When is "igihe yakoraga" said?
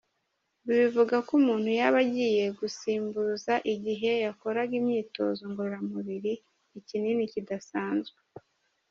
3.73-4.73